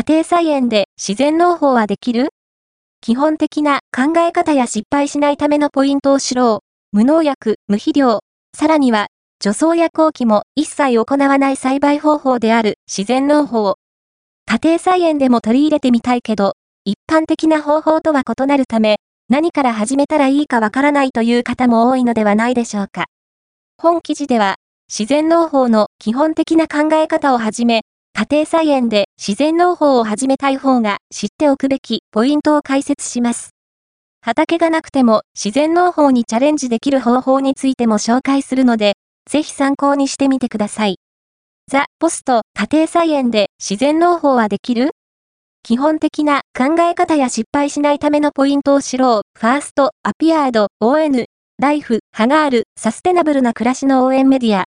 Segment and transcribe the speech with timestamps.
[0.00, 2.30] 家庭菜園で自然農法はできる？
[3.02, 6.62] 基本的な考え方や失敗しないためのポイントを知ろ
[6.94, 6.96] う。
[6.96, 8.20] 無農薬、無肥料、
[8.56, 9.08] さらには、
[9.40, 13.74] 除草や後期も一切行わない栽培方法である自然農法。
[14.46, 16.54] 家庭菜園でも取り入れてみたいけど、
[16.86, 23.04] 一般的な方法とは異なるため、何から始めたらいいかわからないという方も多いのではないでしょうか。
[23.76, 24.54] 本記事では、
[24.88, 27.82] 自然農法の基本的な考え方をはじめ、
[28.12, 33.50] 家庭菜園で自然農法を始めたい方が知っておくべきポイントを解説します。
[34.20, 38.94] 畑がなくても自然農法にチャレンジできる方法についても紹介するので、
[39.30, 40.96] ぜひ参考にしてみてください。
[41.70, 44.90] ザ・ポスト家庭菜園で自然農法はできる？
[45.62, 49.38] 基本的な考え方や失敗しないためのポイントを知ろう。
[49.38, 51.26] ファースト、アピアード、ON、
[51.58, 54.58] ライフ、ハガール、サステナブルな暮らしの応援メディア、